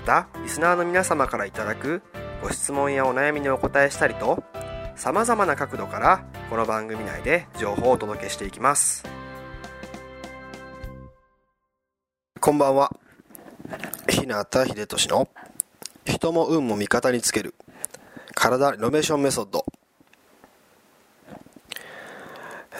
[0.00, 2.02] またリスナーの皆様からいただく
[2.42, 4.42] ご質問やお悩みにお答えしたりと
[4.96, 9.04] さまざまな角度からこの番組内で情報をお届けしていきます。
[12.40, 12.90] こんばんは。
[14.08, 15.28] 日向秀俊の
[16.06, 17.54] 人も運も味方につける
[18.34, 19.66] 体リノベーションメソッド、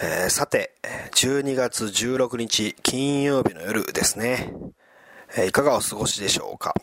[0.01, 0.73] えー、さて
[1.13, 4.51] 12月16日金曜日の夜ですね、
[5.37, 6.73] えー、いかがお過ごしでしょうか？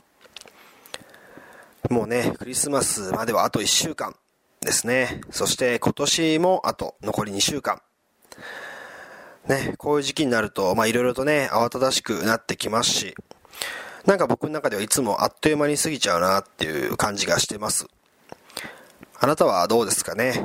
[1.91, 4.15] もうねクリスマスまではあと1週間
[4.61, 5.21] ですね。
[5.31, 7.81] そして今年もあと残り2週間。
[9.47, 13.15] ね、こういう時期になると、まあいろいろとね、慌ただしくなってきますし、
[14.05, 17.87] なんか僕の中ではいつもあっという間に過ぎちゃうなっていう感じがしてます。
[19.19, 20.45] あなたはどうですかね？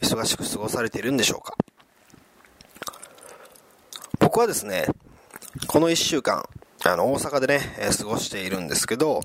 [0.00, 1.54] 忙しく過ごされているんでしょうか？
[4.18, 4.86] 僕はですね、
[5.68, 6.44] この1週間、
[6.84, 7.60] あの、大阪でね、
[7.96, 9.22] 過ごしているんですけど、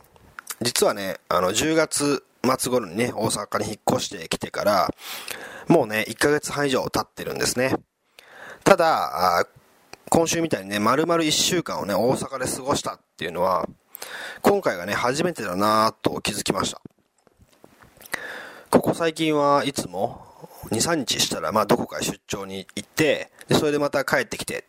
[0.62, 2.26] 実はね、あの、10月
[2.58, 4.94] 末頃にね、大阪に引っ越してきてから、
[5.68, 7.76] もうね、1ヶ月半以上経ってるんですね。
[8.64, 9.46] ただ、
[10.10, 13.68] 今週みたいにね、丸々1週間をね、大阪で過ごしたっていうのは、
[14.42, 16.82] 今回がね、初めてだなと気づきました。
[18.70, 20.26] ここ最近はいつも、
[20.72, 24.64] 2、3日したら、まあ、どこか出張に行って、で、それでまた帰ってきてっ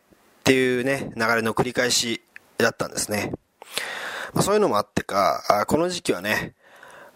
[0.45, 2.23] ていうね、流れの繰り返し
[2.57, 3.33] だったんですね。
[4.35, 6.55] まあ、そういうのもあってか、あこの時期はね、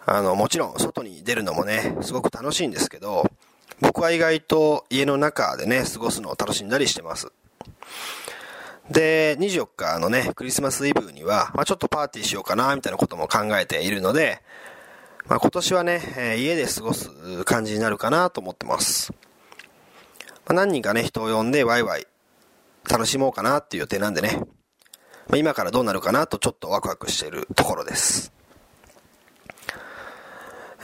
[0.05, 3.29] あの、もちろん外に出るのもね、すごく楽しいんですけど、
[3.79, 7.31] 僕は意外と家の中でね、過ごすのを楽しんだりしてます。
[8.89, 14.41] で、24日のね、クリスマスイブには、まあ、ちょっとパーティーしようかな、みたいなことも考えているので、
[15.25, 17.09] まあ、今年はね、え、家で過ごす
[17.45, 19.13] 感じになるかなと思ってます。
[20.45, 22.07] まあ、何人かね、人を呼んでワイワイ
[22.89, 24.41] 楽しもうかなっていう予定なんでね、
[25.35, 28.33] 今からどうなるかなとちょっとワクワクしているところです。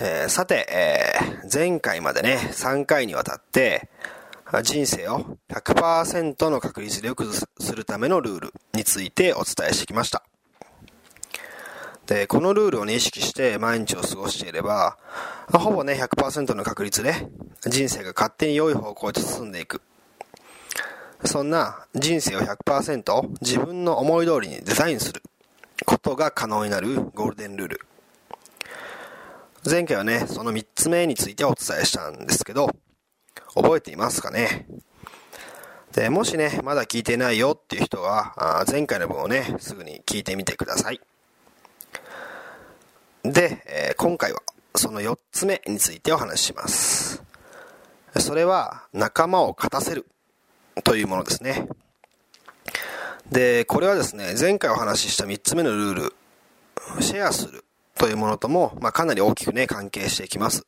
[0.01, 3.89] えー、さて、えー、前回までね、3回にわたって、
[4.63, 10.23] 人生を100%の確率で良くするためのルールについてお伝えしてきました。
[12.07, 14.97] で、このルールを、ね、意識して毎日を過ごしていれば、
[15.51, 17.13] ほぼね、100%の確率で
[17.67, 19.81] 人生が勝手に良い方向へ進んでいく。
[21.29, 25.21] そんな人生を100%自分の思い通りにデザインする
[25.85, 27.81] ことが可能になるゴールデンルール。
[29.63, 32.71] 前回はね、その3つ目についてお伝えしたんですけど、
[33.53, 34.65] 覚えていますかね？
[35.91, 40.99] で、もしね、まだ聞いてないよっていう人は、あ前回の分をね、すぐに聞いてみてください。
[43.21, 44.39] で、えー、今回は
[44.73, 47.21] その4つ目についてお話しします。
[48.17, 50.07] それは、仲間を勝たせる
[50.83, 51.67] というものですね。
[53.31, 56.13] で、これはですね、前回お話しした3つ目のルール、
[57.01, 57.63] シェアする
[57.95, 60.65] というものとも、まあ、かなり大きくね、関係していきます。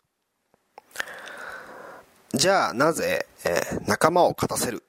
[2.33, 4.83] じゃあなぜ、えー、仲間を勝たせる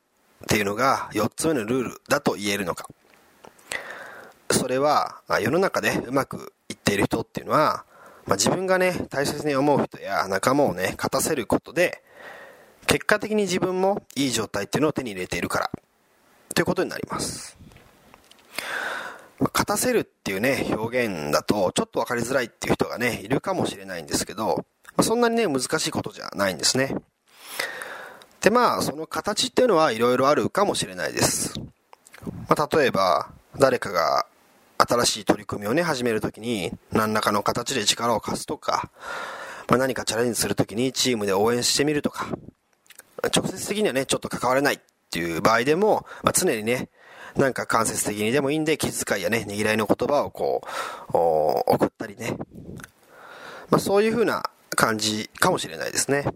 [0.44, 2.87] っていうのが4つ目のルールだと言えるのか。
[4.51, 7.84] それは、世の中でうまくいっている人っていうのは、
[8.27, 12.03] まあ、自分がね、大切に思う人や仲間をね、勝たせることで、
[12.87, 15.71] 結果的に自分もいい状態っていうのを手に入れているから、
[16.55, 17.57] ということになります。
[19.39, 26.95] まあ、勝たせるっていうね、表現だと、ちょっとわかりづらいっていう人がね、いるかもしれないんですけど、まあ、そんなにね、難しいことじゃないんですね。
[28.41, 31.55] で、まあ、その形っていうのはいろいろあるかもしれないです。
[32.49, 34.27] まあ、例えば、誰かが
[34.79, 38.91] 新しい取り組みをね、始めるときに、何らかの形で力を貸すとか、
[39.69, 42.27] まあ、何かチャレンジするときにチームで応援してみるとか、
[43.28, 44.78] 直接的にはね、ちょっと関われないっ
[45.10, 46.89] ていう場合でも、まあ、常にね、
[47.36, 50.63] なんか間接的にでもいいんで気遣いやね、ねぎらいの言葉をこ
[51.09, 51.16] う、
[51.74, 52.36] 送ったりね。
[53.71, 56.27] まあそういう風な感じかもしれないですね。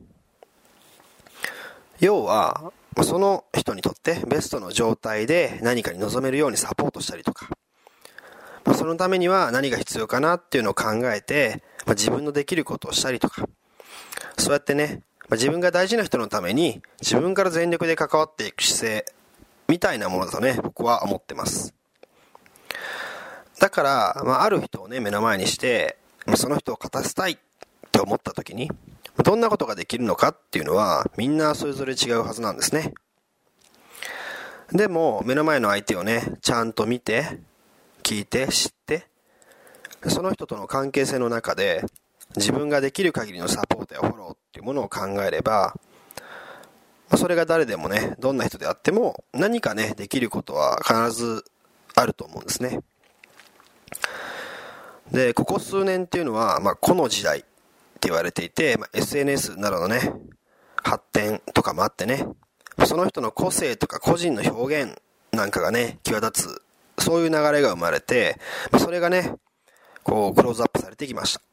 [2.01, 2.73] 要は、
[3.03, 7.51] その人にとってベストの状態で何かに臨めるようにサポートしたりとか、
[8.65, 13.47] まあ、そのためには何が必要かなっていうのを考えて、まあ、自分のできることをしたりとか、
[14.39, 19.05] そうやってね、自分が大事な人のために自分から全力で関わっていく姿勢
[19.69, 21.75] みたいなものだとね、僕は思ってます。
[23.59, 25.97] だから、まあ、ある人をね、目の前にして、
[26.37, 27.37] その人を勝たせたいっ
[27.91, 28.71] て思った時に、
[29.25, 32.93] どんなことができるのかっていうのは、みんなそれぞれ違うはずなんですね。
[34.73, 37.41] でも、目の前の相手をね、ちゃんと見て、
[38.03, 39.07] 聞いて、知って、
[40.09, 41.85] その人との関係性の中で、
[42.37, 45.75] 自分ができる限りのサポートやフォローっていうものを考えれば、
[47.11, 51.45] まそれが誰でもね、どんな人であっても、何かね、できることは必ず
[51.95, 52.81] あると思うんですね。
[55.13, 60.13] で、ここ数年っていうのは、まあ、この時代って言われていて、まあ、SNS などのね、
[60.83, 62.27] 発展とかもあってね、
[62.85, 65.01] その人の個性とか個人の表現
[65.33, 66.63] なんかがね、際立
[66.99, 68.39] つ、そういう流れが生まれて、
[68.73, 69.35] まあ、それがね、
[70.03, 71.46] こう、クローズアップされてきました。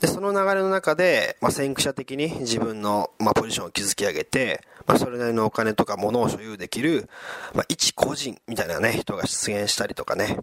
[0.00, 7.08] で、その流れの中で、まあ、先駆者的に自分の、まあ、ポジションを築き上げて、まあ、それなりのお金とか物を所有できる、
[7.52, 10.38] まあ、一個人みたいなね、人が出現したりとかね、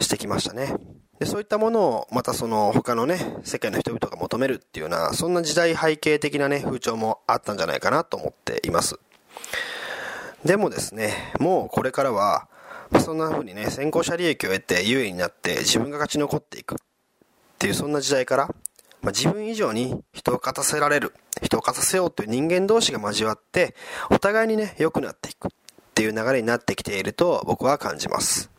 [0.00, 0.76] してきましたね。
[1.18, 8.98] で、そういったものを、またその他のね、世界の人々が求めるっていうような、そんな時代背景的なね、風潮もあったんじゃないかなと思っています。
[10.44, 12.48] でもですね、もうこれからは、
[12.90, 16.76] ま、そんな風にね、先行者利益を得て優位になって自分が勝ち残っていく。
[17.62, 18.48] っていうそんな時代から、
[19.02, 21.14] まあ、自分以上に人を勝たせられる、
[21.44, 23.76] 人を勝たせようという人間同士が交わって、
[24.10, 25.50] お互いにね、良くなっていくっ
[25.94, 28.50] ていう流れになってきていると僕は感じます。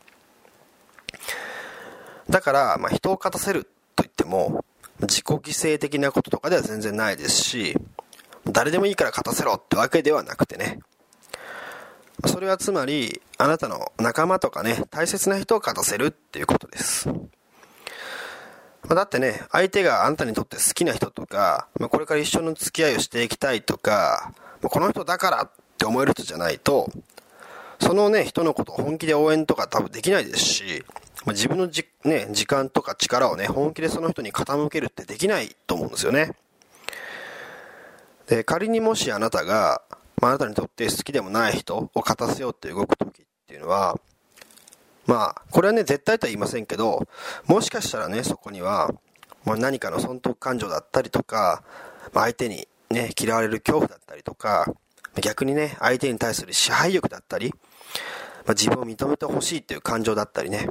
[2.29, 4.63] だから、まあ、人を勝たせるといっても、
[5.01, 7.75] 自己犠牲的なこととかでは全然ないですし、
[8.47, 10.79] 誰でもいいから勝たせろってわけではなくてね。
[12.25, 17.09] それはつまり、あなたの仲間とかね、大切な人を勝たせるっていうことです。
[18.87, 26.91] まだってね、相手があなたにとって好きな人とか、まあ、これから一緒の付き合いをしていきたいとか、まあ、この人だからって思える人じゃないと、
[27.79, 30.83] そのね、人のことを本気で応援とか多分できないですし、
[31.25, 36.33] まあ、自分のじ、ね、時間とか力をね、本気でその人に傾けるってできないと思うんですよね。
[38.27, 39.81] で、仮にもしあなたが、
[40.21, 43.97] まあ、あなたにとって好きでもない人を勝たせようって動く時っていうのは、
[45.05, 47.07] まあ、これはね、絶対とは言いませんけど、
[47.45, 48.89] もしかしたらね、そこには、
[49.45, 51.63] まあ、何かの損得感情だったりとか、
[52.13, 54.65] まあ、相手にね、嫌われる恐怖だったりとか、
[55.21, 57.53] 逆にね、相手に対する支配欲だったり、
[58.45, 60.69] まあ、自分を認めてほしいっていう感情だったりね、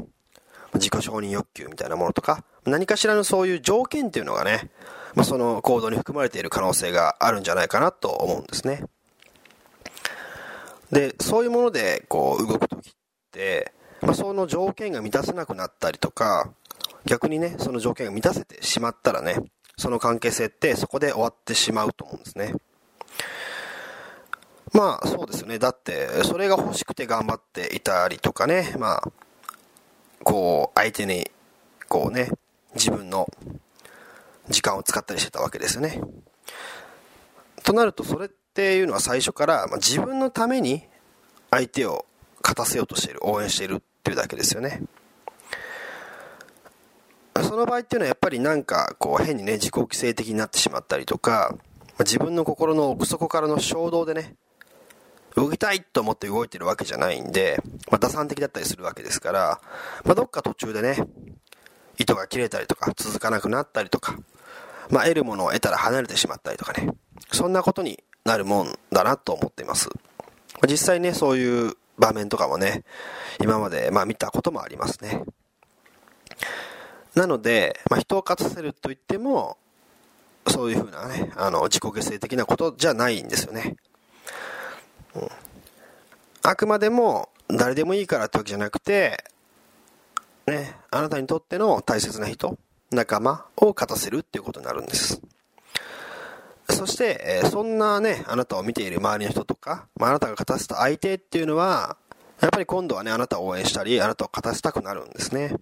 [0.75, 4.71] 自己承認欲求みたいなものとか、何かしらのそういう条件っていうのがね、
[5.15, 8.85] まあ、その行動に含まれている可能性があるんじゃないかなと思うんですね。
[10.91, 12.93] で、そういうものでこう動くときっ
[13.31, 13.73] て、
[14.03, 16.53] まあ、その条件が満たせなくなったりとか、
[17.05, 19.37] 逆にね、その条件が満たせてしまったらね、
[19.77, 22.55] その関係性ってそこで終わってしまうと思うんですね。
[24.73, 25.59] まあそうですね。
[25.59, 29.09] だって、それが欲しくて頑張っていたりとかね、まあ、
[30.25, 31.31] こう、相手に、
[31.89, 32.31] こうね、
[32.75, 33.29] 自分の
[34.49, 36.01] 時間を使ったりしてたわけですよね。
[37.63, 40.87] となると、それっていうのは最初から、まあ、自分のために
[41.51, 42.07] 相手を
[42.43, 44.83] 勝たせようとしている、応援しているっていうだけですよね。
[47.41, 51.57] その場合っていうのはやっぱりなんかこう変にね自己犠牲的になってしまったりとか
[52.01, 54.35] 自分の心の奥底からの衝動でね
[55.35, 59.61] 動きたいと思って動いてるわけじゃないんで、まあ、打算的だったりするわけですから、
[60.05, 60.97] まあ、どっか途中でね
[61.99, 64.17] 糸が切れたりとか続かなくなったりとか、
[64.91, 66.89] まあ、得るものを得たら離れてしまったりとかね
[67.33, 69.89] そんなことになるもんだなと思っています
[70.69, 72.85] 実際ねそういう場面とかもね、
[73.41, 75.23] 今まで、まあ見たこともありますね。
[77.15, 79.59] なので、まあ人を勝たせると言っても、
[80.49, 83.77] そういうふうなね、あの、自己犠牲的なことじゃないんですよね。
[85.15, 85.29] うん。
[86.43, 89.25] あくまでも、誰でもいいからってわけじゃなくて、
[90.47, 92.59] ね、あなたにとっての大切な人、
[92.91, 95.21] 仲間を勝たせるっていうことになるんです。
[96.73, 101.97] そして、えそんなね、あなたを見ている周りの人とか、まあ、あなたが勝たせた相手っていうのは、
[102.41, 105.55] やっぱり今度はね、あなたを応援したり、あなたを勝たせたくなるんですね。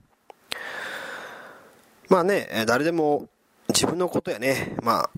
[2.09, 3.29] まあね、誰でも
[3.69, 5.11] 自分のことやね、まあ、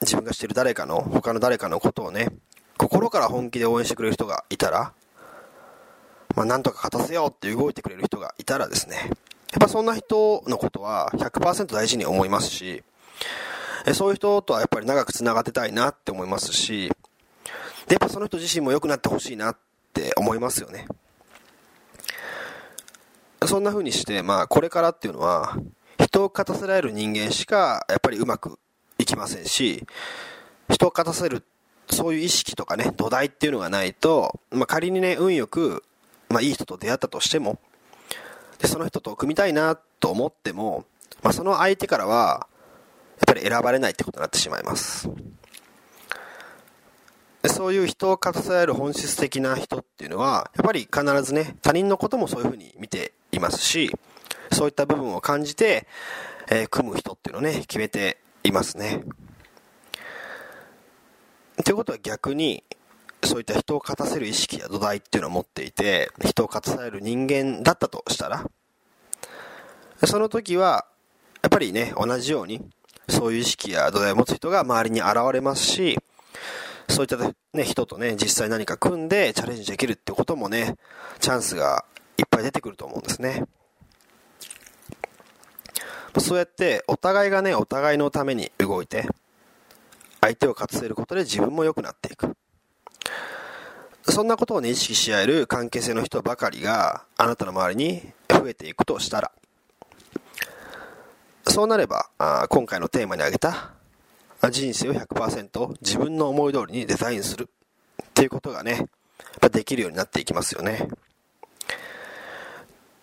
[0.00, 2.28] 自分が知ってる誰かの、他の誰かのことをね、
[2.76, 4.92] 心から本気で応援してくれる人がいたら、
[6.34, 8.96] まあ、なんとか勝たせようって動いてくれる人がいたらですね、
[9.52, 12.82] やっぱそんな人のことは100%大事に思いますし、
[13.94, 16.90] そういう人とはやっぱり長く繋がってたいなって思いますし、
[17.86, 19.56] で、やっぱその人自身も良くなってほしいなっ
[19.92, 20.86] て思いますよね。
[23.46, 25.56] そんな風にして、まあ、これからっていうのは、
[25.98, 28.58] 人を勝たせられる人間しか、やっぱりうまく
[28.98, 29.86] いきませんし、
[30.70, 31.42] 人を勝たせる、
[31.90, 35.82] そういう意識とかね、土台っていうのがないと、まあ、仮にね、運よく、
[36.28, 37.58] まあ、いい人と出会ったとしても、
[38.58, 40.84] で、その人と組みたいなと思っても、
[41.22, 42.46] まあ、その相手からは、
[43.22, 45.08] っぱり選ばれないってことになってしまいます。
[47.46, 53.90] そういう人を勝たせられる本質的な人っていうのは、やっぱり必ずね、他人のこともそういうふうに見ていますし、
[54.52, 55.86] そういった部分を感じて、
[56.50, 59.02] えー、組む人っていうのをね、決めていますね。
[61.64, 62.64] ということは逆に、
[63.22, 68.44] そういった人を勝たせる意識や土台っていうのを持っていて、人を勝たせる人間だったとしたら、
[70.04, 70.86] その時は、
[71.42, 72.60] やっぱりね、同じように、
[73.10, 75.98] そういう意識や土台を持つ人が周りに現れますし、
[76.88, 77.16] そういった
[77.52, 80.76] ね、人とね、実際何か組んでチャレンジできるってこともね、
[81.20, 81.84] チャンスが
[82.18, 83.44] いっぱい出てくると思うんですね。
[86.18, 89.06] そうやってお互いがね、お互いのために動いて、
[90.20, 92.36] 相手を勝たせることで自分も良くなっていく。
[94.02, 99.30] そんなことをね、意識し合える関係性の人ばかりがあなたの周りに増えていくとしたら、
[101.46, 103.72] そうなれば、あ今回のテーマに挙げた
[104.50, 107.48] 人生を100%自分の思い通りにデザインする
[108.02, 108.86] っていうことがね、
[109.50, 110.88] できるようになっていきますよね。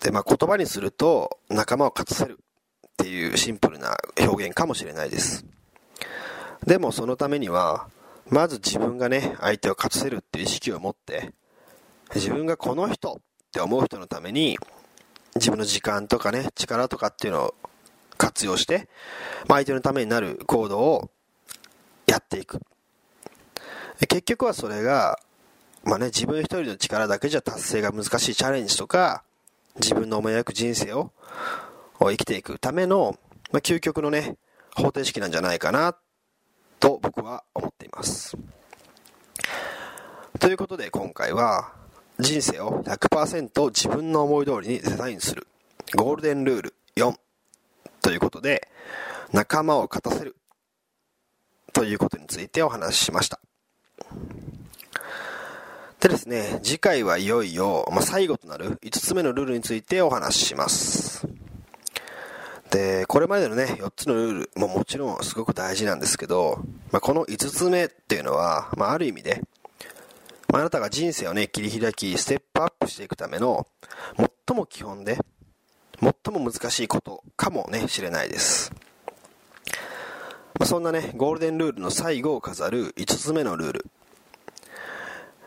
[0.00, 5.44] で、まあ言葉にすると仲間を勝たせるっていうシンプルな表現かもしれないです。
[6.66, 7.88] でもそのためには、
[8.28, 11.32] まず自分がね、相手を勝たせるっていう意識を持って、
[12.14, 13.20] 自分がこの人っ
[13.52, 14.58] て思う人のために、
[15.36, 17.54] 自分の時間とかね、力とかっていうのを
[18.18, 18.88] 活用して、
[19.48, 21.10] まあ、相手のためになる行動を
[22.06, 22.60] やっていく。
[24.00, 25.18] 結局はそれが、
[25.84, 29.22] まあね、自分一人の力だけじゃ達成が難しいチャレンジとか、
[29.80, 31.12] 自分の思い描く人生を
[31.98, 33.18] 生きていくための、
[33.52, 34.36] まあ、究極のね、
[34.74, 35.96] 方程式なんじゃないかな、
[36.78, 38.36] と僕は思っています。
[40.38, 41.72] ということで今回は、
[42.18, 45.46] 人生を100%自分の思い通りにデザインする、
[45.94, 47.14] ゴールデンルール4
[48.08, 48.66] ということで、
[49.34, 50.34] 仲間を勝たせる
[51.74, 53.38] ということについてお話ししました。
[56.00, 61.28] でですね、次回はいよいよ、まあ、最後となる5つ目のルールについてお話しします。
[62.70, 66.60] で、これまでのね、4つのルールももちろんすごく大事なんですけど、
[66.90, 69.42] まあ、この5つ目っていうのは、まあ、ある意味で、
[70.50, 73.66] まあ、あなたが人生をね、切り開き、ステップアップしていくための、
[74.16, 75.18] 最も基本で、
[76.00, 78.72] 最も難しいことかもね、知れないです。
[80.58, 83.86] まあ、そんなね、ゴールデンルールの最後を飾る5つ目のルール。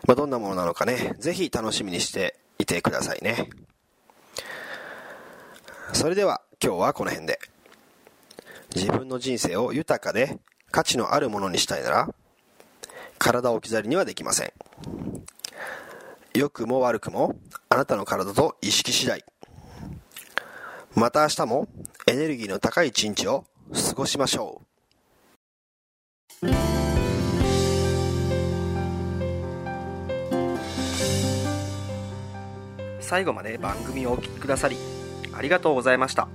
[0.06, 3.50] まあ、どんなものなのかね、ぜひ楽しみにしていてくださいね。
[5.92, 7.38] それでは今日はこの辺で。
[8.74, 10.38] 自分の人生を豊かで
[10.70, 12.08] 価値のあるものにしたいなら、
[13.18, 14.52] 体を置き去りにはできません。
[16.34, 17.36] 良くも悪くも
[17.68, 19.24] あなたの体と意識次第。
[20.94, 21.68] また明日も
[22.06, 23.44] エネルギーの高い一日を
[23.88, 26.48] 過ごしましょう。
[33.00, 34.76] 最後まで番組をお聴きくださり
[35.34, 36.28] ありがとうございました。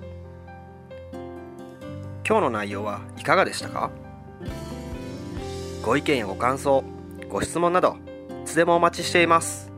[2.27, 3.89] 今日の内容はいかがでしたか？
[5.81, 6.83] ご意見やご感想
[7.29, 7.97] ご質問など
[8.43, 9.71] いつでもお待ちしています。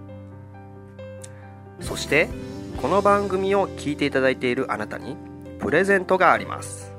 [1.81, 2.27] そして
[2.81, 5.17] この番組を聞いていただいているあなたに
[5.59, 6.93] プレゼントがあります。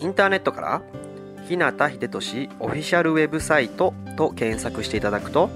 [0.00, 0.82] インターネットから
[1.46, 5.48] 日向秀俊オフィシャルウェブサイトと検索していただくと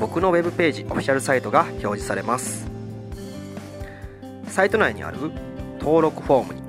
[0.00, 2.66] 僕のウェブページオフィシャルサイトが表示されます。
[4.48, 5.16] サイト内にある
[5.80, 6.60] 登録フォームに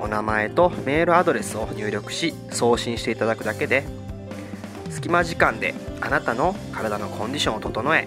[0.00, 3.82] お名前とメールアドレスを入力し送信していただくだけで
[4.90, 8.06] 隙間時間であなたの体のコンディションを整え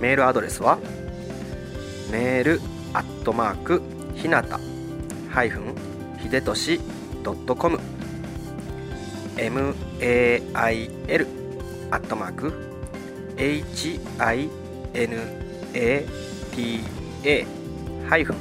[0.00, 0.78] メールアドレスは？
[2.10, 2.60] メール
[2.92, 3.82] アットマーク
[4.14, 4.60] ひなた
[5.30, 5.74] ハイフン
[6.18, 6.80] ひでとし
[7.22, 7.78] ドットコム。
[9.36, 9.74] Mail
[11.90, 12.52] アットマーク
[13.36, 14.48] hinata
[18.08, 18.36] ハイフン